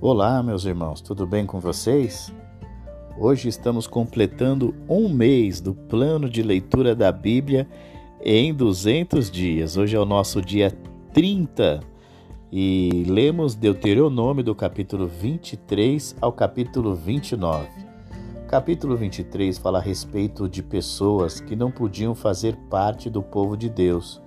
Olá, 0.00 0.40
meus 0.44 0.64
irmãos, 0.64 1.00
tudo 1.00 1.26
bem 1.26 1.44
com 1.44 1.58
vocês? 1.58 2.32
Hoje 3.18 3.48
estamos 3.48 3.88
completando 3.88 4.72
um 4.88 5.08
mês 5.08 5.60
do 5.60 5.74
plano 5.74 6.30
de 6.30 6.40
leitura 6.40 6.94
da 6.94 7.10
Bíblia 7.10 7.66
em 8.22 8.54
200 8.54 9.28
dias. 9.28 9.76
Hoje 9.76 9.96
é 9.96 9.98
o 9.98 10.04
nosso 10.04 10.40
dia 10.40 10.72
30 11.12 11.80
e 12.52 13.06
lemos 13.08 13.56
Deuteronômio 13.56 14.44
do 14.44 14.54
capítulo 14.54 15.08
23 15.08 16.14
ao 16.20 16.32
capítulo 16.32 16.94
29. 16.94 17.66
capítulo 18.46 18.96
23 18.96 19.58
fala 19.58 19.78
a 19.78 19.82
respeito 19.82 20.48
de 20.48 20.62
pessoas 20.62 21.40
que 21.40 21.56
não 21.56 21.72
podiam 21.72 22.14
fazer 22.14 22.54
parte 22.70 23.10
do 23.10 23.20
povo 23.20 23.56
de 23.56 23.68
Deus 23.68 24.22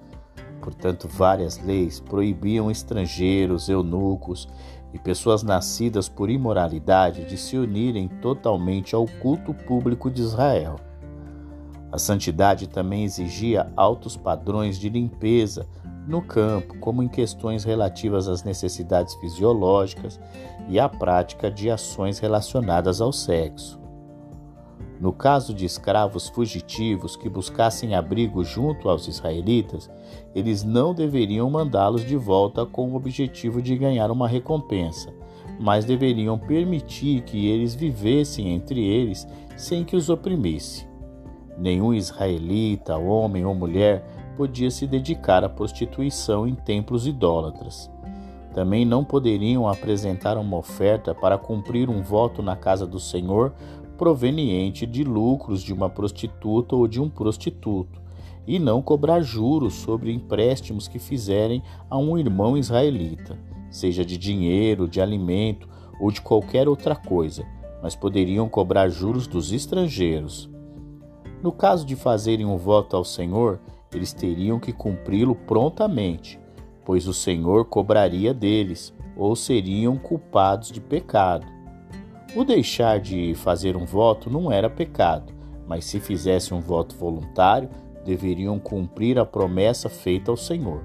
Portanto, 0.62 1.08
várias 1.08 1.58
leis 1.64 2.00
proibiam 2.00 2.70
estrangeiros, 2.70 3.68
eunucos 3.68 4.48
e 4.94 5.00
pessoas 5.00 5.44
nascidas 5.44 6.10
por 6.10 6.30
imoralidade 6.30 7.26
de 7.26 7.38
se 7.38 7.58
unirem 7.58 8.08
totalmente 8.08 8.94
ao 8.94 9.06
culto 9.06 9.54
público 9.54 10.10
de 10.10 10.22
Israel. 10.22 10.76
A 11.92 11.98
santidade 11.98 12.68
também 12.68 13.04
exigia 13.04 13.72
altos 13.76 14.16
padrões 14.16 14.80
de 14.80 14.90
limpeza 14.90 15.68
no 16.08 16.22
campo, 16.22 16.78
como 16.80 17.04
em 17.04 17.08
questões 17.08 17.64
relativas 17.64 18.28
às 18.28 18.44
necessidades 18.44 19.14
fisiológicas 19.16 20.20
e 20.70 20.80
à 20.80 20.88
prática 20.88 21.52
de 21.52 21.70
ações 21.70 22.20
relacionadas 22.20 23.02
ao 23.02 23.12
sexo. 23.12 23.81
No 25.02 25.12
caso 25.12 25.52
de 25.52 25.66
escravos 25.66 26.30
fugitivos 26.30 27.16
que 27.16 27.28
buscassem 27.28 27.96
abrigo 27.96 28.44
junto 28.44 28.88
aos 28.88 29.08
israelitas, 29.08 29.90
eles 30.36 30.64
não 30.64 30.94
deveriam 30.94 31.50
mandá-los 31.50 32.06
de 32.06 32.16
volta 32.16 32.68
com 32.68 32.92
o 32.92 32.96
objetivo 32.96 33.64
de 33.64 33.76
ganhar 33.76 34.12
uma 34.12 34.28
recompensa, 34.28 35.12
mas 35.60 35.86
deveriam 35.86 36.38
permitir 36.38 37.24
que 37.24 37.48
eles 37.48 37.74
vivessem 37.74 38.50
entre 38.50 38.80
eles 38.80 39.28
sem 39.58 39.84
que 39.84 39.96
os 39.96 40.08
oprimisse. 40.08 40.88
Nenhum 41.58 41.96
israelita, 41.96 42.96
homem 42.96 43.44
ou 43.44 43.56
mulher, 43.56 44.06
podia 44.38 44.70
se 44.70 44.86
dedicar 44.86 45.44
à 45.44 45.50
prostituição 45.50 46.48
em 46.48 46.54
templos 46.54 47.08
idólatras. 47.08 47.90
Também 48.54 48.86
não 48.86 49.04
poderiam 49.04 49.68
apresentar 49.68 50.38
uma 50.38 50.58
oferta 50.58 51.16
para 51.16 51.38
cumprir 51.38 51.90
um 51.90 52.04
voto 52.04 52.44
na 52.44 52.56
casa 52.56 52.86
do 52.86 53.00
Senhor 53.00 53.54
proveniente 54.02 54.88
de 54.88 55.04
lucros 55.04 55.62
de 55.62 55.72
uma 55.72 55.88
prostituta 55.88 56.76
ou 56.76 56.88
de 56.88 57.00
um 57.00 57.08
prostituto, 57.08 58.02
e 58.48 58.58
não 58.58 58.82
cobrar 58.82 59.22
juros 59.22 59.76
sobre 59.76 60.12
empréstimos 60.12 60.88
que 60.88 60.98
fizerem 60.98 61.62
a 61.88 62.00
um 62.00 62.18
irmão 62.18 62.58
israelita, 62.58 63.38
seja 63.70 64.04
de 64.04 64.18
dinheiro, 64.18 64.88
de 64.88 65.00
alimento 65.00 65.70
ou 66.00 66.12
de 66.12 66.20
qualquer 66.20 66.68
outra 66.68 66.96
coisa, 66.96 67.46
mas 67.84 67.96
poderiam 67.96 68.50
cobrar 68.50 68.90
juros 68.90 69.28
dos 69.28 69.52
estrangeiros. 69.52 70.50
No 71.44 71.52
caso 71.52 71.86
de 71.86 71.96
fazerem 71.96 72.48
um 72.48 72.58
voto 72.58 72.96
ao 72.96 73.06
Senhor, 73.06 73.60
eles 73.94 74.12
teriam 74.12 74.60
que 74.60 74.74
cumpri-lo 74.74 75.36
prontamente, 75.36 76.40
pois 76.84 77.08
o 77.08 77.14
Senhor 77.14 77.66
cobraria 77.66 78.34
deles, 78.34 78.92
ou 79.16 79.36
seriam 79.36 79.96
culpados 79.96 80.72
de 80.72 80.82
pecado. 80.82 81.61
O 82.34 82.46
deixar 82.46 82.98
de 82.98 83.36
fazer 83.36 83.76
um 83.76 83.84
voto 83.84 84.30
não 84.30 84.50
era 84.50 84.70
pecado, 84.70 85.34
mas 85.68 85.84
se 85.84 86.00
fizesse 86.00 86.54
um 86.54 86.62
voto 86.62 86.96
voluntário, 86.96 87.70
deveriam 88.06 88.58
cumprir 88.58 89.20
a 89.20 89.26
promessa 89.26 89.90
feita 89.90 90.32
ao 90.32 90.38
Senhor. 90.38 90.82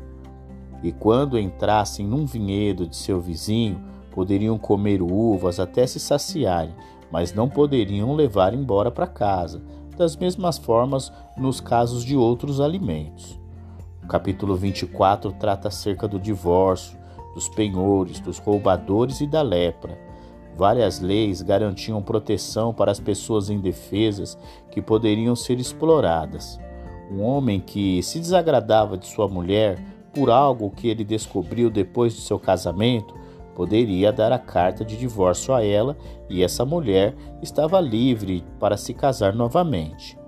E 0.82 0.90
quando 0.90 1.38
entrassem 1.38 2.04
num 2.04 2.26
vinhedo 2.26 2.84
de 2.84 2.96
seu 2.96 3.20
vizinho, 3.20 3.80
poderiam 4.10 4.58
comer 4.58 5.00
uvas 5.00 5.60
até 5.60 5.86
se 5.86 6.00
saciarem, 6.00 6.74
mas 7.12 7.32
não 7.32 7.48
poderiam 7.48 8.12
levar 8.12 8.52
embora 8.52 8.90
para 8.90 9.06
casa, 9.06 9.62
das 9.96 10.16
mesmas 10.16 10.58
formas 10.58 11.12
nos 11.36 11.60
casos 11.60 12.04
de 12.04 12.16
outros 12.16 12.60
alimentos. 12.60 13.38
O 14.02 14.08
capítulo 14.08 14.56
24 14.56 15.30
trata 15.34 15.68
acerca 15.68 16.08
do 16.08 16.18
divórcio, 16.18 16.98
dos 17.34 17.48
penhores, 17.48 18.18
dos 18.18 18.38
roubadores 18.38 19.20
e 19.20 19.28
da 19.28 19.42
lepra. 19.42 20.05
Várias 20.56 21.00
leis 21.00 21.42
garantiam 21.42 22.02
proteção 22.02 22.72
para 22.72 22.90
as 22.90 22.98
pessoas 22.98 23.50
indefesas 23.50 24.38
que 24.70 24.80
poderiam 24.80 25.36
ser 25.36 25.60
exploradas. 25.60 26.58
Um 27.10 27.22
homem 27.22 27.60
que 27.60 28.02
se 28.02 28.18
desagradava 28.18 28.96
de 28.96 29.06
sua 29.06 29.28
mulher 29.28 29.78
por 30.14 30.30
algo 30.30 30.70
que 30.70 30.88
ele 30.88 31.04
descobriu 31.04 31.68
depois 31.68 32.14
de 32.14 32.22
seu 32.22 32.38
casamento 32.38 33.14
poderia 33.54 34.12
dar 34.12 34.32
a 34.32 34.38
carta 34.38 34.84
de 34.84 34.96
divórcio 34.96 35.54
a 35.54 35.64
ela 35.64 35.96
e 36.28 36.42
essa 36.42 36.64
mulher 36.64 37.14
estava 37.42 37.80
livre 37.80 38.44
para 38.58 38.76
se 38.76 38.92
casar 38.92 39.34
novamente. 39.34 40.18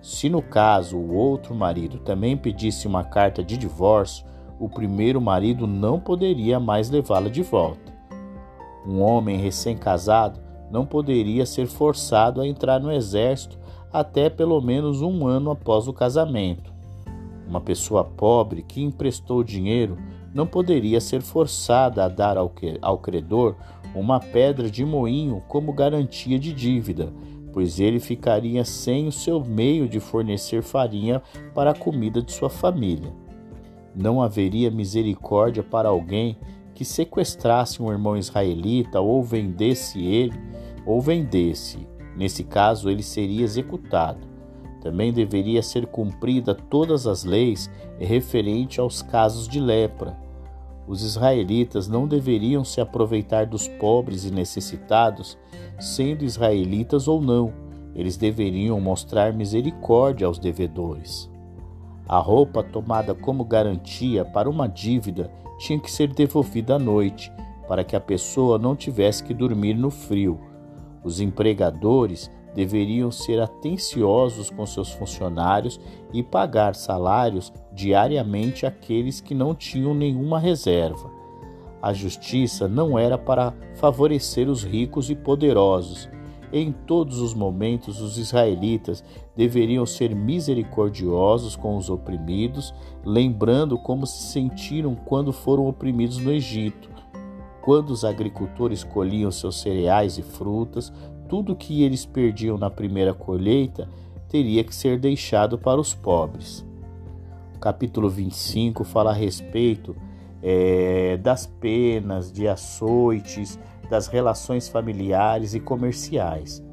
Se 0.00 0.30
no 0.30 0.40
caso 0.40 0.96
o 0.96 1.14
outro 1.14 1.54
marido 1.54 1.98
também 1.98 2.36
pedisse 2.36 2.86
uma 2.86 3.04
carta 3.04 3.42
de 3.42 3.56
divórcio, 3.56 4.26
o 4.58 4.68
primeiro 4.68 5.20
marido 5.20 5.66
não 5.66 5.98
poderia 6.00 6.58
mais 6.60 6.88
levá-la 6.90 7.28
de 7.28 7.42
volta. 7.42 7.99
Um 8.86 9.00
homem 9.00 9.38
recém-casado 9.38 10.40
não 10.70 10.86
poderia 10.86 11.44
ser 11.44 11.66
forçado 11.66 12.40
a 12.40 12.46
entrar 12.46 12.80
no 12.80 12.92
exército 12.92 13.58
até 13.92 14.30
pelo 14.30 14.60
menos 14.60 15.02
um 15.02 15.26
ano 15.26 15.50
após 15.50 15.88
o 15.88 15.92
casamento. 15.92 16.72
Uma 17.46 17.60
pessoa 17.60 18.04
pobre 18.04 18.62
que 18.62 18.80
emprestou 18.80 19.42
dinheiro 19.42 19.98
não 20.32 20.46
poderia 20.46 21.00
ser 21.00 21.20
forçada 21.20 22.04
a 22.04 22.08
dar 22.08 22.36
ao, 22.38 22.98
credor 22.98 23.56
uma 23.94 24.20
pedra 24.20 24.70
de 24.70 24.84
moinho 24.84 25.42
como 25.48 25.72
garantia 25.72 26.38
de 26.38 26.52
dívida, 26.52 27.12
pois 27.52 27.80
ele 27.80 27.98
ficaria 27.98 28.64
sem 28.64 29.08
o 29.08 29.12
seu 29.12 29.44
meio 29.44 29.88
de 29.88 29.98
fornecer 29.98 30.62
farinha 30.62 31.20
para 31.52 31.72
a 31.72 31.74
comida 31.74 32.22
de 32.22 32.32
sua 32.32 32.48
família. 32.48 33.12
Não 33.92 34.22
haveria 34.22 34.70
misericórdia 34.70 35.64
para 35.64 35.88
alguém 35.88 36.38
que 36.80 36.84
sequestrasse 36.86 37.82
um 37.82 37.92
irmão 37.92 38.16
israelita 38.16 39.02
ou 39.02 39.22
vendesse 39.22 40.02
ele, 40.02 40.32
ou 40.86 40.98
vendesse, 40.98 41.86
nesse 42.16 42.42
caso 42.42 42.88
ele 42.88 43.02
seria 43.02 43.44
executado. 43.44 44.26
Também 44.80 45.12
deveria 45.12 45.62
ser 45.62 45.84
cumprida 45.84 46.54
todas 46.54 47.06
as 47.06 47.22
leis 47.22 47.70
referente 47.98 48.80
aos 48.80 49.02
casos 49.02 49.46
de 49.46 49.60
lepra. 49.60 50.18
Os 50.88 51.02
israelitas 51.02 51.86
não 51.86 52.08
deveriam 52.08 52.64
se 52.64 52.80
aproveitar 52.80 53.44
dos 53.44 53.68
pobres 53.68 54.24
e 54.24 54.30
necessitados, 54.30 55.36
sendo 55.78 56.24
israelitas 56.24 57.06
ou 57.06 57.20
não. 57.20 57.52
Eles 57.94 58.16
deveriam 58.16 58.80
mostrar 58.80 59.34
misericórdia 59.34 60.26
aos 60.26 60.38
devedores. 60.38 61.30
A 62.08 62.16
roupa 62.16 62.62
tomada 62.62 63.14
como 63.14 63.44
garantia 63.44 64.24
para 64.24 64.48
uma 64.48 64.66
dívida 64.66 65.30
tinha 65.60 65.78
que 65.78 65.90
ser 65.90 66.08
devolvida 66.08 66.76
à 66.76 66.78
noite, 66.78 67.30
para 67.68 67.84
que 67.84 67.94
a 67.94 68.00
pessoa 68.00 68.58
não 68.58 68.74
tivesse 68.74 69.22
que 69.22 69.34
dormir 69.34 69.74
no 69.74 69.90
frio. 69.90 70.40
Os 71.04 71.20
empregadores 71.20 72.30
deveriam 72.54 73.10
ser 73.10 73.40
atenciosos 73.40 74.50
com 74.50 74.64
seus 74.64 74.90
funcionários 74.90 75.78
e 76.12 76.22
pagar 76.22 76.74
salários 76.74 77.52
diariamente 77.72 78.64
àqueles 78.64 79.20
que 79.20 79.34
não 79.34 79.54
tinham 79.54 79.94
nenhuma 79.94 80.40
reserva. 80.40 81.10
A 81.82 81.92
justiça 81.92 82.66
não 82.66 82.98
era 82.98 83.18
para 83.18 83.54
favorecer 83.74 84.48
os 84.48 84.64
ricos 84.64 85.10
e 85.10 85.14
poderosos. 85.14 86.08
Em 86.52 86.72
todos 86.72 87.20
os 87.20 87.32
momentos, 87.32 88.00
os 88.00 88.18
israelitas 88.18 89.04
deveriam 89.36 89.86
ser 89.86 90.14
misericordiosos 90.14 91.54
com 91.54 91.76
os 91.76 91.88
oprimidos, 91.88 92.74
lembrando 93.04 93.78
como 93.78 94.06
se 94.06 94.32
sentiram 94.32 94.94
quando 94.94 95.32
foram 95.32 95.68
oprimidos 95.68 96.18
no 96.18 96.32
Egito. 96.32 96.90
Quando 97.62 97.90
os 97.90 98.04
agricultores 98.04 98.82
colhiam 98.82 99.30
seus 99.30 99.60
cereais 99.60 100.18
e 100.18 100.22
frutas, 100.22 100.92
tudo 101.28 101.54
que 101.54 101.84
eles 101.84 102.04
perdiam 102.04 102.58
na 102.58 102.68
primeira 102.68 103.14
colheita 103.14 103.88
teria 104.28 104.64
que 104.64 104.74
ser 104.74 104.98
deixado 104.98 105.56
para 105.56 105.80
os 105.80 105.94
pobres. 105.94 106.66
O 107.54 107.58
capítulo 107.60 108.08
25 108.08 108.82
fala 108.82 109.10
a 109.10 109.14
respeito 109.14 109.94
é, 110.42 111.16
das 111.18 111.46
penas, 111.46 112.32
de 112.32 112.48
açoites, 112.48 113.58
das 113.90 114.06
relações 114.06 114.68
familiares 114.68 115.52
e 115.52 115.60
comerciais. 115.60 116.64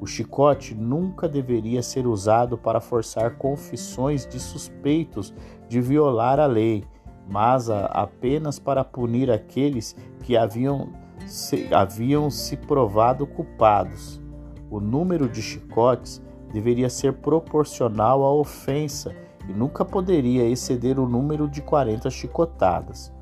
O 0.00 0.06
chicote 0.06 0.74
nunca 0.74 1.28
deveria 1.28 1.82
ser 1.82 2.06
usado 2.06 2.58
para 2.58 2.80
forçar 2.80 3.36
confissões 3.36 4.26
de 4.26 4.40
suspeitos 4.40 5.32
de 5.68 5.80
violar 5.80 6.40
a 6.40 6.46
lei, 6.46 6.84
mas 7.30 7.70
apenas 7.70 8.58
para 8.58 8.82
punir 8.82 9.30
aqueles 9.30 9.94
que 10.24 10.36
haviam 10.36 10.88
se, 11.26 11.72
haviam 11.72 12.30
se 12.30 12.56
provado 12.56 13.26
culpados. 13.26 14.20
O 14.68 14.80
número 14.80 15.28
de 15.28 15.40
chicotes 15.40 16.20
deveria 16.52 16.90
ser 16.90 17.12
proporcional 17.12 18.24
à 18.24 18.32
ofensa 18.34 19.14
e 19.48 19.52
nunca 19.52 19.84
poderia 19.84 20.48
exceder 20.48 20.98
o 20.98 21.08
número 21.08 21.48
de 21.48 21.62
40 21.62 22.10
chicotadas. 22.10 23.12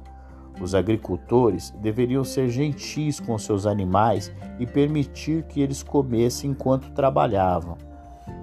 Os 0.60 0.74
agricultores 0.74 1.70
deveriam 1.80 2.22
ser 2.22 2.48
gentis 2.50 3.18
com 3.18 3.38
seus 3.38 3.66
animais 3.66 4.30
e 4.58 4.66
permitir 4.66 5.44
que 5.44 5.60
eles 5.60 5.82
comessem 5.82 6.50
enquanto 6.50 6.90
trabalhavam. 6.90 7.78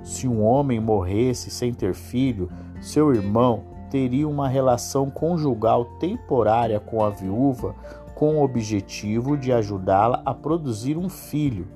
Se 0.04 0.28
um 0.28 0.44
homem 0.44 0.80
morresse 0.80 1.52
sem 1.52 1.74
ter 1.74 1.94
filho, 1.94 2.50
seu 2.82 3.14
irmão 3.14 3.64
teria 3.90 4.28
uma 4.28 4.48
relação 4.48 5.10
conjugal 5.10 5.86
temporária 6.00 6.80
com 6.80 7.04
a 7.04 7.10
viúva 7.10 7.76
com 8.16 8.38
o 8.38 8.44
objetivo 8.44 9.38
de 9.38 9.54
ajudá-la 9.54 10.24
a 10.26 10.34
produzir 10.34 10.98
um 10.98 11.08
filho. 11.08 11.68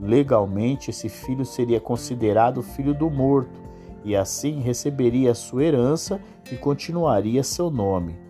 Legalmente, 0.00 0.88
esse 0.88 1.10
filho 1.10 1.44
seria 1.44 1.78
considerado 1.78 2.62
filho 2.62 2.94
do 2.94 3.10
morto 3.10 3.60
e 4.02 4.16
assim 4.16 4.60
receberia 4.60 5.34
sua 5.34 5.62
herança 5.62 6.18
e 6.50 6.56
continuaria 6.56 7.42
seu 7.42 7.70
nome. 7.70 8.29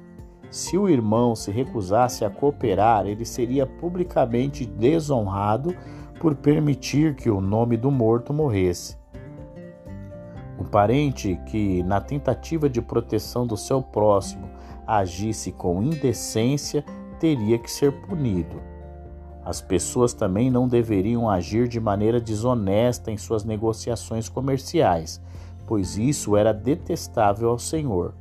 Se 0.50 0.76
o 0.76 0.88
irmão 0.88 1.37
se 1.37 1.52
recusasse 1.52 2.25
a 2.25 2.31
cooperar, 2.31 3.06
ele 3.06 3.25
seria 3.25 3.64
publicamente 3.67 4.67
desonrado 4.67 5.75
por 6.19 6.35
permitir 6.35 7.14
que 7.14 7.31
o 7.31 7.41
nome 7.41 7.76
do 7.76 7.91
morto 7.91 8.32
morresse. 8.35 8.99
Um 10.58 10.64
parente 10.64 11.41
que, 11.47 11.82
na 11.85 12.00
tentativa 12.00 12.69
de 12.69 12.82
proteção 12.82 13.47
do 13.47 13.56
seu 13.56 13.81
próximo, 13.81 14.50
agisse 14.87 15.52
com 15.52 15.82
indecência, 15.82 16.85
teria 17.20 17.58
que 17.58 17.70
ser 17.70 17.93
punido. 18.03 18.61
As 19.44 19.61
pessoas 19.61 20.12
também 20.12 20.50
não 20.50 20.69
deveriam 20.69 21.31
agir 21.31 21.69
de 21.69 21.81
maneira 21.81 22.20
desonesta 22.20 23.11
em 23.11 23.17
suas 23.17 23.44
negociações 23.44 24.29
comerciais, 24.29 25.20
pois 25.67 25.96
isso 25.96 26.37
era 26.37 26.53
detestável 26.53 27.49
ao 27.49 27.58
Senhor. 27.58 28.14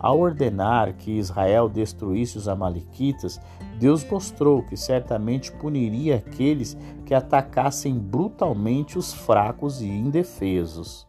Ao 0.00 0.18
ordenar 0.18 0.94
que 0.94 1.18
Israel 1.18 1.68
destruísse 1.68 2.38
os 2.38 2.48
Amalequitas, 2.48 3.38
Deus 3.78 4.02
mostrou 4.10 4.62
que 4.62 4.74
certamente 4.74 5.52
puniria 5.52 6.16
aqueles 6.16 6.74
que 7.04 7.12
atacassem 7.12 7.98
brutalmente 7.98 8.96
os 8.96 9.12
fracos 9.12 9.82
e 9.82 9.86
indefesos. 9.86 11.06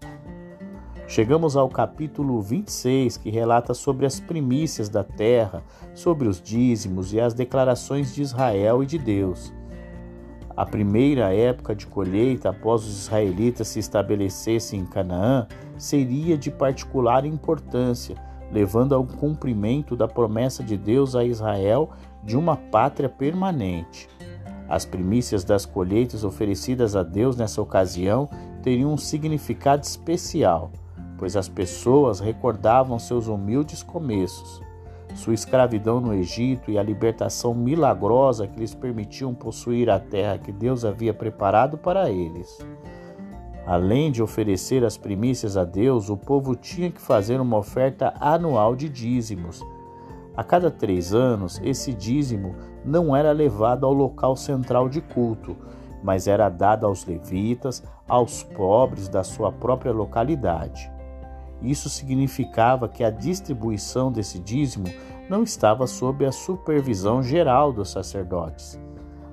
Chegamos 1.08 1.56
ao 1.56 1.70
capítulo 1.70 2.42
26, 2.42 3.16
que 3.16 3.30
relata 3.30 3.74
sobre 3.74 4.06
as 4.06 4.20
primícias 4.20 4.90
da 4.90 5.06
terra, 5.06 5.64
sobre 5.94 6.28
os 6.28 6.42
dízimos 6.42 7.14
e 7.14 7.20
as 7.22 7.34
declarações 7.34 8.14
de 8.14 8.22
Israel 8.22 8.84
e 8.84 8.86
de 8.86 8.98
Deus. 8.98 9.54
A 10.56 10.66
primeira 10.66 11.34
época 11.34 11.74
de 11.74 11.88
colheita 11.88 12.50
após 12.50 12.84
os 12.84 13.04
israelitas 13.04 13.70
se 13.70 13.80
estabelecessem 13.80 14.82
em 14.82 14.86
Canaã 14.86 15.48
seria 15.78 16.38
de 16.38 16.52
particular 16.52 17.26
importância 17.26 18.16
levando 18.52 18.94
ao 18.94 19.06
cumprimento 19.06 19.96
da 19.96 20.08
promessa 20.08 20.64
de 20.64 20.78
Deus 20.78 21.16
a 21.16 21.24
Israel 21.24 21.90
de 22.24 22.38
uma 22.38 22.56
pátria 22.56 23.10
permanente. 23.10 24.10
As 24.68 24.86
primícias 24.86 25.44
das 25.44 25.66
colheitas 25.66 26.24
oferecidas 26.24 26.96
a 26.96 27.04
Deus 27.04 27.36
nessa 27.36 27.62
ocasião 27.62 28.30
teriam 28.62 28.94
um 28.94 28.98
significado 28.98 29.84
especial, 29.84 30.72
pois 31.18 31.36
as 31.36 31.50
pessoas 31.50 32.20
recordavam 32.20 32.98
seus 32.98 33.28
humildes 33.28 33.84
começos, 33.84 34.62
sua 35.14 35.34
escravidão 35.34 36.00
no 36.00 36.14
Egito 36.14 36.72
e 36.72 36.78
a 36.78 36.84
libertação 36.84 37.54
milagrosa 37.54 38.48
que 38.48 38.60
lhes 38.60 38.74
permitiam 38.74 39.34
possuir 39.34 39.90
a 39.90 40.00
terra 40.00 40.38
que 40.38 40.52
Deus 40.52 40.86
havia 40.86 41.14
preparado 41.14 41.78
para 41.78 42.10
eles. 42.10 42.58
Além 43.72 44.12
de 44.12 44.22
oferecer 44.22 44.84
as 44.84 44.98
primícias 44.98 45.56
a 45.56 45.64
Deus, 45.64 46.10
o 46.10 46.18
povo 46.18 46.58
tinha 46.58 46.92
que 46.92 47.00
fazer 47.00 47.40
uma 47.40 47.56
oferta 47.56 48.14
anual 48.20 48.76
de 48.76 48.90
dízimos. 48.90 49.62
A 50.36 50.44
cada 50.44 50.70
três 50.70 51.14
anos, 51.14 51.58
esse 51.64 51.94
dízimo 51.94 52.54
não 52.84 53.16
era 53.16 53.32
levado 53.32 53.86
ao 53.86 53.94
local 53.94 54.36
central 54.36 54.90
de 54.90 55.00
culto, 55.00 55.56
mas 56.04 56.28
era 56.28 56.50
dado 56.50 56.86
aos 56.86 57.06
levitas, 57.06 57.82
aos 58.10 58.44
pobres 58.44 59.08
da 59.08 59.24
sua 59.24 59.54
própria 59.54 59.94
localidade. 59.94 60.92
Isso 61.62 61.88
significava 61.88 62.90
que 62.90 63.06
a 63.06 63.10
distribuição 63.10 64.12
desse 64.12 64.38
dízimo 64.38 64.88
não 65.30 65.44
estava 65.44 65.88
sob 65.88 66.26
a 66.26 66.32
supervisão 66.34 67.24
geral 67.24 67.72
dos 67.72 67.90
sacerdotes. 67.90 68.78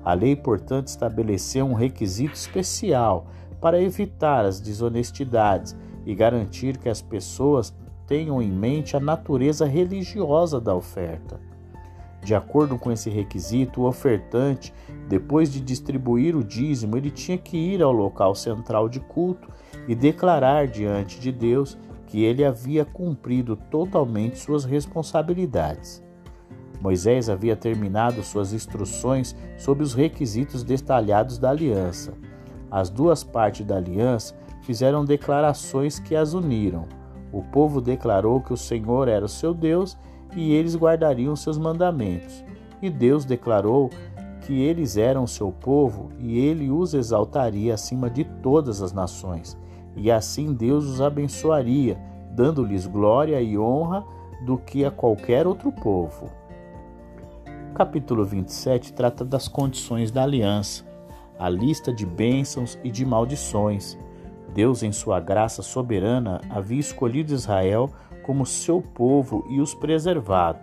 A 0.01 0.13
lei, 0.13 0.33
portanto, 0.33 0.87
estabeleceu 0.87 1.65
um 1.65 1.73
requisito 1.73 2.35
especial 2.35 3.27
para 3.59 3.81
evitar 3.81 4.45
as 4.45 4.59
desonestidades 4.59 5.75
e 6.05 6.15
garantir 6.15 6.77
que 6.77 6.89
as 6.89 7.01
pessoas 7.01 7.73
tenham 8.07 8.41
em 8.41 8.51
mente 8.51 8.97
a 8.97 8.99
natureza 8.99 9.65
religiosa 9.65 10.59
da 10.59 10.73
oferta. 10.73 11.39
De 12.23 12.35
acordo 12.35 12.77
com 12.77 12.91
esse 12.91 13.09
requisito, 13.09 13.81
o 13.81 13.87
ofertante, 13.87 14.73
depois 15.07 15.51
de 15.51 15.61
distribuir 15.61 16.35
o 16.35 16.43
dízimo, 16.43 16.97
ele 16.97 17.09
tinha 17.09 17.37
que 17.37 17.57
ir 17.57 17.81
ao 17.81 17.91
local 17.91 18.35
central 18.35 18.89
de 18.89 18.99
culto 18.99 19.47
e 19.87 19.95
declarar 19.95 20.67
diante 20.67 21.19
de 21.19 21.31
Deus 21.31 21.77
que 22.05 22.23
ele 22.23 22.43
havia 22.43 22.83
cumprido 22.83 23.55
totalmente 23.55 24.39
suas 24.39 24.65
responsabilidades. 24.65 26.03
Moisés 26.81 27.29
havia 27.29 27.55
terminado 27.55 28.23
suas 28.23 28.53
instruções 28.53 29.35
sobre 29.57 29.83
os 29.83 29.93
requisitos 29.93 30.63
detalhados 30.63 31.37
da 31.37 31.49
aliança. 31.49 32.13
As 32.71 32.89
duas 32.89 33.23
partes 33.23 33.65
da 33.65 33.77
aliança 33.77 34.35
fizeram 34.61 35.03
declarações 35.03 35.99
que 35.99 36.15
as 36.15 36.33
uniram. 36.33 36.85
O 37.31 37.41
povo 37.41 37.81
declarou 37.81 38.41
que 38.41 38.53
o 38.53 38.57
Senhor 38.57 39.07
era 39.07 39.25
o 39.25 39.29
seu 39.29 39.53
Deus 39.53 39.97
e 40.35 40.53
eles 40.53 40.75
guardariam 40.75 41.35
seus 41.35 41.57
mandamentos. 41.57 42.43
E 42.81 42.89
Deus 42.89 43.25
declarou 43.25 43.89
que 44.41 44.61
eles 44.61 44.97
eram 44.97 45.27
seu 45.27 45.51
povo 45.51 46.09
e 46.19 46.39
ele 46.39 46.71
os 46.71 46.93
exaltaria 46.93 47.73
acima 47.73 48.09
de 48.09 48.23
todas 48.23 48.81
as 48.81 48.93
nações. 48.93 49.57
E 49.95 50.11
assim 50.11 50.53
Deus 50.53 50.85
os 50.85 51.01
abençoaria, 51.01 51.97
dando-lhes 52.31 52.85
glória 52.85 53.41
e 53.41 53.57
honra 53.57 54.03
do 54.45 54.57
que 54.57 54.85
a 54.85 54.91
qualquer 54.91 55.45
outro 55.45 55.71
povo. 55.71 56.29
O 57.71 57.73
capítulo 57.73 58.23
27 58.23 58.93
trata 58.93 59.25
das 59.25 59.47
condições 59.47 60.11
da 60.11 60.23
aliança 60.23 60.88
a 61.39 61.49
lista 61.49 61.93
de 61.93 62.05
bênçãos 62.05 62.77
e 62.83 62.91
de 62.91 63.05
maldições. 63.05 63.97
Deus, 64.53 64.83
em 64.83 64.91
sua 64.91 65.21
graça 65.21 65.61
soberana, 65.61 66.41
havia 66.49 66.79
escolhido 66.79 67.33
Israel 67.33 67.89
como 68.23 68.45
seu 68.45 68.81
povo 68.81 69.45
e 69.49 69.61
os 69.61 69.73
preservado. 69.73 70.59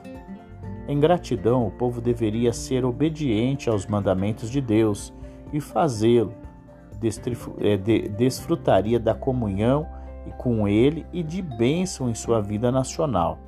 Em 0.86 1.00
gratidão, 1.00 1.66
o 1.66 1.70
povo 1.70 2.00
deveria 2.00 2.52
ser 2.52 2.84
obediente 2.84 3.70
aos 3.70 3.86
mandamentos 3.86 4.50
de 4.50 4.60
Deus 4.60 5.12
e 5.52 5.60
fazê-lo. 5.60 6.34
É, 7.58 7.76
desfrutaria 7.76 9.00
da 9.00 9.14
comunhão 9.14 9.86
com 10.38 10.66
ele 10.66 11.06
e 11.12 11.22
de 11.22 11.40
bênção 11.40 12.10
em 12.10 12.14
sua 12.14 12.40
vida 12.40 12.70
nacional. 12.70 13.38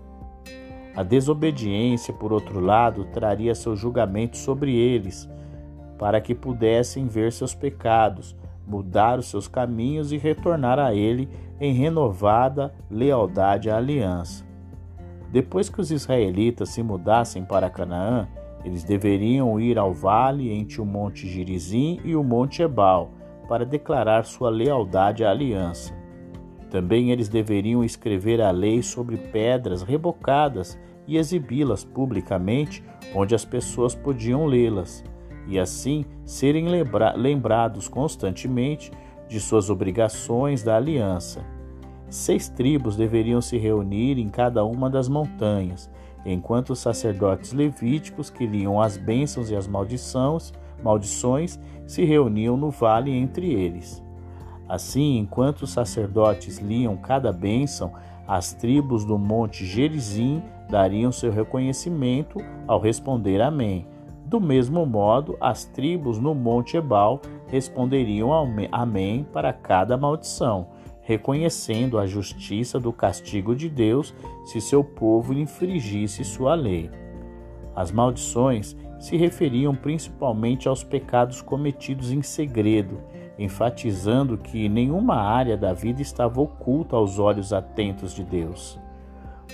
A 0.97 1.03
desobediência, 1.03 2.13
por 2.13 2.33
outro 2.33 2.61
lado, 2.61 3.05
traria 3.07 3.55
seu 3.55 3.77
julgamento 3.77 4.37
sobre 4.37 4.75
eles 4.75 5.29
para 5.99 6.21
que 6.21 6.35
pudessem 6.35 7.07
ver 7.07 7.33
seus 7.33 7.55
pecados, 7.55 8.37
mudar 8.67 9.19
os 9.19 9.27
seus 9.27 9.49
caminhos 9.49 10.13
e 10.13 10.17
retornar 10.17 10.79
a 10.79 10.95
Ele 10.95 11.29
em 11.61 11.73
renovada 11.73 12.73
lealdade 12.91 13.69
à 13.69 13.77
aliança. 13.77 14.47
Depois 15.33 15.69
que 15.69 15.81
os 15.81 15.91
israelitas 15.91 16.71
se 16.71 16.83
mudassem 16.83 17.45
para 17.45 17.69
Canaã, 17.69 18.29
eles 18.65 18.85
deveriam 18.85 19.61
ir 19.61 19.79
ao 19.79 19.93
vale 19.93 20.51
entre 20.53 20.81
o 20.81 20.87
Monte 20.87 21.29
Girizim 21.29 22.01
e 22.05 22.15
o 22.15 22.25
Monte 22.25 22.63
Ebal 22.63 23.11
para 23.49 23.67
declarar 23.67 24.25
sua 24.25 24.51
lealdade 24.51 25.25
à 25.25 25.31
aliança. 25.31 25.97
Também 26.71 27.11
eles 27.11 27.29
deveriam 27.29 27.83
escrever 27.83 28.41
a 28.41 28.51
lei 28.51 28.83
sobre 28.83 29.17
pedras 29.17 29.83
rebocadas 29.83 30.79
e 31.07 31.17
exibi-las 31.17 31.85
publicamente 31.85 32.85
onde 33.15 33.35
as 33.35 33.45
pessoas 33.45 33.95
podiam 33.95 34.45
lê-las 34.45 35.03
e 35.49 35.59
assim 35.59 36.05
serem 36.25 36.69
lembra 36.69 37.15
lembrados 37.17 37.89
constantemente 37.89 38.93
de 39.29 39.41
suas 39.41 39.71
obrigações 39.71 40.63
da 40.63 40.77
aliança. 40.77 41.45
Seis 42.09 42.49
tribos 42.49 42.97
deveriam 42.97 43.41
se 43.41 43.59
reunir 43.59 44.19
em 44.19 44.29
cada 44.29 44.65
uma 44.65 44.89
das 44.89 45.09
montanhas, 45.09 45.91
enquanto 46.25 46.71
os 46.71 46.79
sacerdotes 46.79 47.53
levíticos 47.53 48.31
que 48.31 48.47
liam 48.47 48.81
as 48.81 48.97
bênçãos 48.97 49.51
e 49.51 49.57
as 49.57 49.67
maldições, 49.67 50.53
maldições 50.83 51.59
se 51.87 52.05
reuniam 52.05 52.57
no 52.57 52.71
vale 52.71 53.11
entre 53.11 53.53
eles. 53.53 54.03
Assim, 54.69 55.19
enquanto 55.19 55.63
os 55.63 55.71
sacerdotes 55.71 56.59
liam 56.59 56.97
cada 56.97 57.33
bênção, 57.33 57.93
as 58.27 58.53
tribos 58.53 59.05
do 59.05 59.19
monte 59.19 59.65
Gerizim 59.65 60.43
dariam 60.69 61.11
seu 61.11 61.33
reconhecimento 61.33 62.39
ao 62.67 62.79
responder 62.79 63.41
Amém 63.41 63.87
do 64.29 64.39
mesmo 64.39 64.85
modo, 64.85 65.39
as 65.41 65.65
tribos 65.65 66.19
no 66.19 66.35
Monte 66.35 66.77
Ebal 66.77 67.23
responderiam 67.47 68.29
Amém 68.71 69.27
para 69.33 69.55
cada 69.55 69.97
maldição, 69.97 70.69
reconhecendo 71.01 71.99
a 71.99 72.07
justiça 72.07 72.79
do 72.79 72.93
castigo 72.93 73.57
de 73.57 73.71
Deus 73.71 74.15
se 74.45 74.61
seu 74.61 74.85
povo 74.85 75.33
infringisse 75.33 76.25
sua 76.25 76.55
lei. 76.55 76.91
As 77.75 77.91
maldições 77.91 78.77
se 79.01 79.17
referiam 79.17 79.75
principalmente 79.75 80.69
aos 80.69 80.85
pecados 80.85 81.41
cometidos 81.41 82.13
em 82.13 82.21
segredo, 82.21 83.01
enfatizando 83.39 84.37
que 84.37 84.69
nenhuma 84.69 85.15
área 85.15 85.57
da 85.57 85.73
vida 85.73 86.03
estava 86.03 86.39
oculta 86.39 86.97
aos 86.97 87.19
olhos 87.19 87.51
atentos 87.51 88.13
de 88.13 88.25
Deus. 88.25 88.79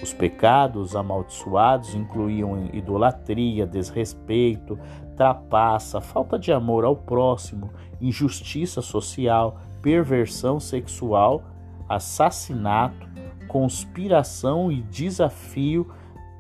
Os 0.03 0.13
pecados 0.13 0.97
amaldiçoados 0.97 1.95
incluíam 1.95 2.69
idolatria, 2.73 3.67
desrespeito, 3.67 4.79
trapaça, 5.17 6.01
falta 6.01 6.39
de 6.39 6.53
amor 6.53 6.85
ao 6.85 6.97
próximo, 6.97 7.71
injustiça 8.01 8.83
social, 8.83 9.61
perversão 9.81 10.59
sexual, 10.59 11.43
assassinato, 11.89 13.07
conspiração 13.47 14.71
e 14.73 14.83
desafio 14.83 15.87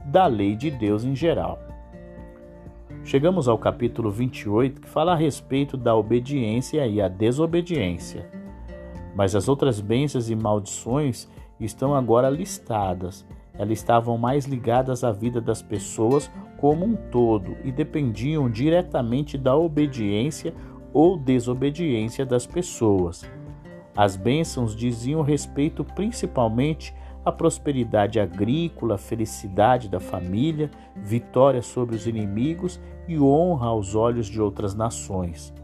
da 0.04 0.26
lei 0.26 0.56
de 0.56 0.70
Deus 0.70 1.04
em 1.04 1.14
geral. 1.14 1.58
Chegamos 3.04 3.48
ao 3.48 3.58
capítulo 3.58 4.10
28 4.10 4.80
que 4.80 4.88
fala 4.88 5.12
a 5.12 5.16
respeito 5.16 5.76
da 5.76 5.94
obediência 5.94 6.86
e 6.86 7.00
a 7.00 7.08
desobediência. 7.08 8.28
Mas 9.14 9.36
as 9.36 9.46
outras 9.46 9.80
bênçãos 9.80 10.30
e 10.30 10.34
maldições 10.34 11.28
estão 11.60 11.94
agora 11.94 12.28
listadas. 12.30 13.24
Elas 13.56 13.78
estavam 13.78 14.18
mais 14.18 14.46
ligadas 14.46 15.04
à 15.04 15.12
vida 15.12 15.40
das 15.40 15.62
pessoas 15.62 16.30
como 16.58 16.84
um 16.84 16.96
todo 16.96 17.56
e 17.64 17.70
dependiam 17.70 18.50
diretamente 18.50 19.38
da 19.38 19.56
obediência 19.56 20.54
ou 20.92 21.16
desobediência 21.16 22.26
das 22.26 22.46
pessoas. 22.46 23.24
As 23.96 24.16
bênçãos 24.16 24.74
diziam 24.74 25.22
respeito 25.22 25.84
principalmente 25.84 26.94
à 27.24 27.30
prosperidade 27.30 28.20
agrícola, 28.20 28.98
felicidade 28.98 29.88
da 29.88 30.00
família, 30.00 30.70
vitória 30.96 31.62
sobre 31.62 31.94
os 31.94 32.06
inimigos 32.06 32.80
e 33.08 33.18
honra 33.18 33.68
aos 33.68 33.94
olhos 33.94 34.26
de 34.26 34.40
outras 34.40 34.74
nações. 34.74 35.54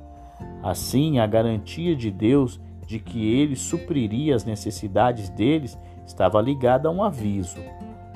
Assim, 0.62 1.18
a 1.18 1.26
garantia 1.26 1.94
de 1.94 2.10
Deus 2.10 2.60
de 2.86 2.98
que 2.98 3.24
ele 3.24 3.54
supriria 3.56 4.34
as 4.34 4.44
necessidades 4.44 5.28
deles 5.28 5.78
estava 6.10 6.40
ligada 6.40 6.88
a 6.88 6.92
um 6.92 7.02
aviso, 7.02 7.58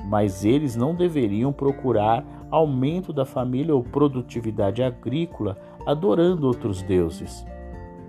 mas 0.05 0.45
eles 0.45 0.77
não 0.77 0.95
deveriam 0.95 1.53
procurar 1.53 2.25
aumento 2.51 3.13
da 3.13 3.25
família 3.25 3.75
ou 3.75 3.83
produtividade 3.83 4.83
agrícola 4.83 5.57
adorando 5.87 6.47
outros 6.47 6.83
deuses. 6.83 7.47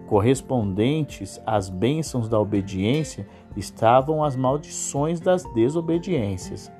Correspondentes 0.08 1.42
às 1.46 1.70
bênçãos 1.70 2.27
da 2.27 2.39
obediência 2.39 3.27
estavam 3.56 4.24
as 4.24 4.36
maldições 4.36 5.20
das 5.20 5.44
desobediências. 5.54 6.72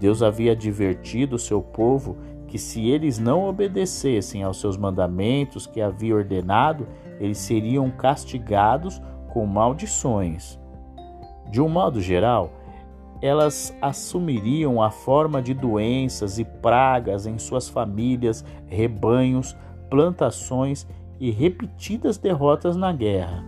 Deus 0.00 0.22
havia 0.22 0.52
advertido 0.52 1.36
o 1.36 1.38
seu 1.38 1.62
povo 1.62 2.16
que 2.48 2.58
se 2.58 2.88
eles 2.88 3.18
não 3.18 3.48
obedecessem 3.48 4.42
aos 4.42 4.60
seus 4.60 4.76
mandamentos 4.76 5.66
que 5.66 5.80
havia 5.80 6.14
ordenado, 6.14 6.86
eles 7.18 7.38
seriam 7.38 7.90
castigados 7.90 9.00
com 9.32 9.46
maldições. 9.46 10.58
De 11.50 11.60
um 11.60 11.68
modo 11.68 12.00
geral, 12.00 12.50
elas 13.22 13.74
assumiriam 13.80 14.82
a 14.82 14.90
forma 14.90 15.40
de 15.40 15.54
doenças 15.54 16.38
e 16.38 16.44
pragas 16.44 17.26
em 17.26 17.38
suas 17.38 17.68
famílias, 17.68 18.44
rebanhos, 18.66 19.56
plantações 19.88 20.86
e 21.18 21.30
repetidas 21.30 22.18
derrotas 22.18 22.76
na 22.76 22.92
guerra. 22.92 23.44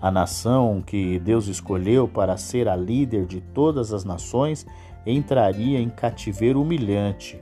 A 0.00 0.10
nação 0.10 0.82
que 0.84 1.18
Deus 1.20 1.46
escolheu 1.46 2.08
para 2.08 2.36
ser 2.36 2.68
a 2.68 2.74
líder 2.74 3.24
de 3.24 3.40
todas 3.40 3.92
as 3.92 4.04
nações 4.04 4.66
entraria 5.06 5.80
em 5.80 5.88
cativeiro 5.88 6.60
humilhante. 6.60 7.40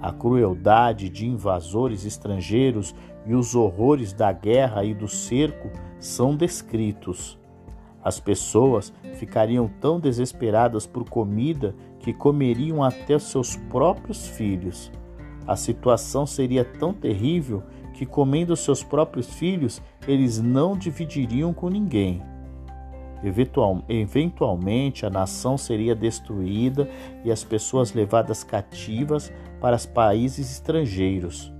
A 0.00 0.12
crueldade 0.12 1.08
de 1.08 1.26
invasores 1.26 2.04
estrangeiros 2.04 2.94
e 3.26 3.34
os 3.34 3.54
horrores 3.54 4.12
da 4.12 4.32
guerra 4.32 4.84
e 4.84 4.94
do 4.94 5.08
cerco 5.08 5.68
são 5.98 6.36
descritos. 6.36 7.39
As 8.02 8.18
pessoas 8.18 8.92
ficariam 9.14 9.68
tão 9.80 10.00
desesperadas 10.00 10.86
por 10.86 11.08
comida 11.08 11.74
que 11.98 12.12
comeriam 12.12 12.82
até 12.82 13.18
seus 13.18 13.56
próprios 13.56 14.26
filhos. 14.26 14.90
A 15.46 15.56
situação 15.56 16.26
seria 16.26 16.64
tão 16.64 16.94
terrível 16.94 17.62
que, 17.92 18.06
comendo 18.06 18.56
seus 18.56 18.82
próprios 18.82 19.28
filhos, 19.34 19.82
eles 20.08 20.40
não 20.40 20.76
dividiriam 20.76 21.52
com 21.52 21.68
ninguém. 21.68 22.22
Eventualmente, 23.22 25.04
a 25.04 25.10
nação 25.10 25.58
seria 25.58 25.94
destruída 25.94 26.88
e 27.22 27.30
as 27.30 27.44
pessoas 27.44 27.92
levadas 27.92 28.42
cativas 28.42 29.30
para 29.60 29.76
os 29.76 29.84
países 29.84 30.50
estrangeiros. 30.50 31.52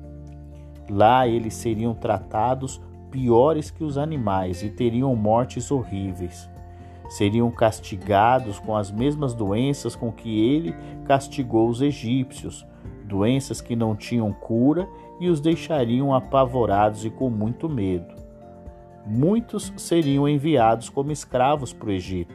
Lá 0.89 1.29
eles 1.29 1.55
seriam 1.55 1.95
tratados 1.95 2.81
piores 3.11 3.71
que 3.71 3.85
os 3.85 3.99
animais 3.99 4.63
e 4.63 4.71
teriam 4.71 5.15
mortes 5.15 5.71
horríveis. 5.71 6.49
Seriam 7.09 7.51
castigados 7.51 8.59
com 8.59 8.77
as 8.77 8.91
mesmas 8.91 9.35
doenças 9.35 9.97
com 9.97 10.13
que 10.13 10.41
ele 10.49 10.75
castigou 11.05 11.69
os 11.69 11.83
egípcios, 11.83 12.65
doenças 13.05 13.61
que 13.61 13.75
não 13.75 13.97
tinham 13.97 14.33
cura 14.33 14.89
e 15.19 15.29
os 15.29 15.41
deixariam 15.41 16.15
apavorados 16.15 17.05
e 17.05 17.11
com 17.11 17.29
muito 17.29 17.69
medo. 17.69 18.15
Muitos 19.05 19.73
seriam 19.77 20.29
enviados 20.29 20.89
como 20.89 21.11
escravos 21.11 21.73
para 21.73 21.89
o 21.89 21.93
Egito, 21.93 22.35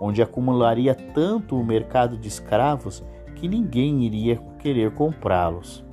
onde 0.00 0.22
acumularia 0.22 0.94
tanto 0.94 1.56
o 1.56 1.64
mercado 1.64 2.18
de 2.18 2.28
escravos 2.28 3.02
que 3.36 3.48
ninguém 3.48 4.04
iria 4.04 4.36
querer 4.58 4.92
comprá-los. 4.92 5.84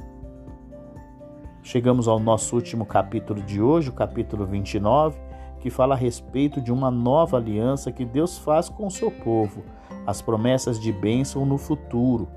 Chegamos 1.68 2.08
ao 2.08 2.18
nosso 2.18 2.56
último 2.56 2.86
capítulo 2.86 3.44
de 3.44 3.62
hoje, 3.62 3.90
o 3.90 3.92
capítulo 3.92 4.46
29, 4.46 5.20
que 5.60 5.70
fala 5.70 5.96
a 5.96 5.98
respeito 5.98 6.62
de 6.62 6.72
uma 6.72 6.90
nova 6.90 7.36
aliança 7.36 7.92
que 7.92 8.06
Deus 8.06 8.38
faz 8.38 8.70
com 8.70 8.88
o 8.88 8.90
seu 8.90 9.12
povo, 9.12 9.66
as 10.06 10.22
promessas 10.22 10.80
de 10.80 10.94
bênção 10.94 11.46
no 11.46 11.58
futuro. 11.58 12.30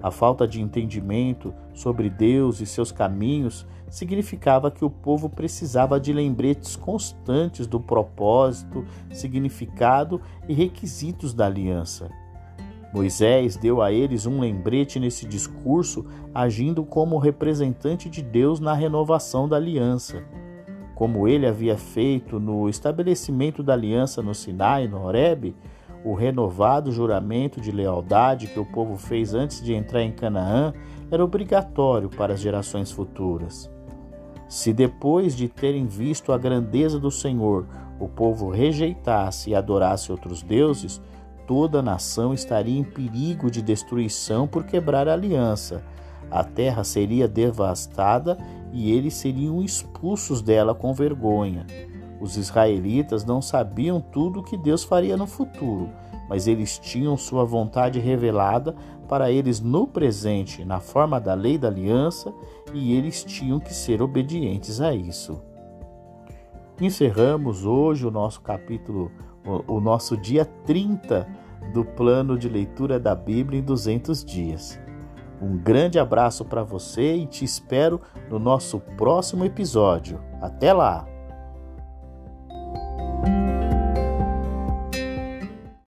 A 0.00 0.12
falta 0.12 0.46
de 0.46 0.60
entendimento 0.60 1.52
sobre 1.74 2.08
Deus 2.08 2.60
e 2.60 2.66
seus 2.66 2.92
caminhos 2.92 3.66
significava 3.90 4.70
que 4.70 4.84
o 4.84 4.90
povo 4.90 5.28
precisava 5.28 5.98
de 5.98 6.12
lembretes 6.12 6.76
constantes 6.76 7.66
do 7.66 7.80
propósito, 7.80 8.84
significado 9.10 10.20
e 10.48 10.54
requisitos 10.54 11.34
da 11.34 11.46
aliança. 11.46 12.21
Moisés 12.92 13.56
deu 13.56 13.80
a 13.80 13.90
eles 13.90 14.26
um 14.26 14.38
lembrete 14.38 15.00
nesse 15.00 15.26
discurso, 15.26 16.04
agindo 16.34 16.84
como 16.84 17.18
representante 17.18 18.10
de 18.10 18.20
Deus 18.20 18.60
na 18.60 18.74
renovação 18.74 19.48
da 19.48 19.56
aliança. 19.56 20.22
Como 20.94 21.26
ele 21.26 21.46
havia 21.46 21.76
feito 21.76 22.38
no 22.38 22.68
estabelecimento 22.68 23.62
da 23.62 23.72
aliança 23.72 24.22
no 24.22 24.34
Sinai, 24.34 24.86
no 24.86 25.02
Horebe, 25.02 25.56
o 26.04 26.14
renovado 26.14 26.92
juramento 26.92 27.60
de 27.60 27.70
lealdade 27.70 28.48
que 28.48 28.60
o 28.60 28.66
povo 28.66 28.96
fez 28.96 29.34
antes 29.34 29.62
de 29.62 29.72
entrar 29.72 30.02
em 30.02 30.12
Canaã 30.12 30.74
era 31.10 31.24
obrigatório 31.24 32.10
para 32.10 32.34
as 32.34 32.40
gerações 32.40 32.90
futuras. 32.90 33.70
Se 34.48 34.70
depois 34.72 35.34
de 35.34 35.48
terem 35.48 35.86
visto 35.86 36.30
a 36.30 36.36
grandeza 36.36 36.98
do 36.98 37.10
Senhor, 37.10 37.66
o 37.98 38.06
povo 38.06 38.50
rejeitasse 38.50 39.50
e 39.50 39.54
adorasse 39.54 40.12
outros 40.12 40.42
deuses, 40.42 41.00
toda 41.46 41.80
a 41.80 41.82
nação 41.82 42.32
estaria 42.32 42.78
em 42.78 42.84
perigo 42.84 43.50
de 43.50 43.62
destruição 43.62 44.46
por 44.46 44.64
quebrar 44.64 45.08
a 45.08 45.12
aliança. 45.12 45.82
A 46.30 46.42
terra 46.42 46.82
seria 46.82 47.28
devastada 47.28 48.38
e 48.72 48.90
eles 48.90 49.14
seriam 49.14 49.62
expulsos 49.62 50.40
dela 50.40 50.74
com 50.74 50.94
vergonha. 50.94 51.66
Os 52.20 52.36
israelitas 52.36 53.24
não 53.24 53.42
sabiam 53.42 54.00
tudo 54.00 54.40
o 54.40 54.42
que 54.42 54.56
Deus 54.56 54.84
faria 54.84 55.16
no 55.16 55.26
futuro, 55.26 55.90
mas 56.28 56.46
eles 56.46 56.78
tinham 56.78 57.16
sua 57.16 57.44
vontade 57.44 57.98
revelada 57.98 58.74
para 59.08 59.30
eles 59.30 59.60
no 59.60 59.86
presente, 59.86 60.64
na 60.64 60.80
forma 60.80 61.20
da 61.20 61.34
lei 61.34 61.58
da 61.58 61.68
aliança, 61.68 62.32
e 62.72 62.96
eles 62.96 63.22
tinham 63.24 63.60
que 63.60 63.74
ser 63.74 64.00
obedientes 64.00 64.80
a 64.80 64.94
isso. 64.94 65.42
Encerramos 66.80 67.66
hoje 67.66 68.06
o 68.06 68.10
nosso 68.10 68.40
capítulo 68.40 69.12
o, 69.44 69.80
nosso 69.80 70.16
dia 70.16 70.44
30 70.44 71.26
do 71.72 71.84
plano 71.84 72.38
de 72.38 72.48
leitura 72.48 72.98
da 72.98 73.14
Bíblia 73.14 73.60
em 73.60 73.62
200 73.62 74.24
dias. 74.24 74.78
Um 75.40 75.56
grande 75.56 75.98
abraço 75.98 76.44
para 76.44 76.62
você 76.62 77.16
e 77.16 77.26
te 77.26 77.44
espero 77.44 78.00
no 78.30 78.38
nosso 78.38 78.78
próximo 78.96 79.44
episódio. 79.44 80.20
Até 80.40 80.72
lá! 80.72 81.11